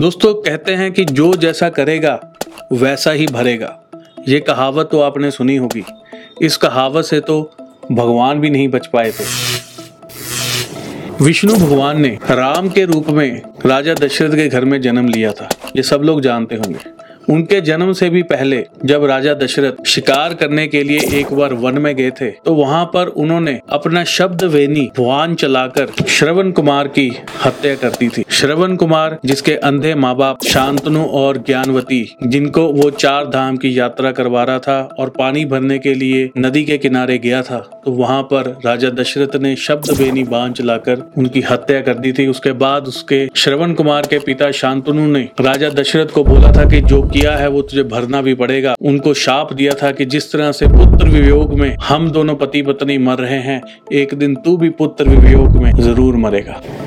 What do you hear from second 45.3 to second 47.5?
राजा दशरथ को बोला था कि जो किया है,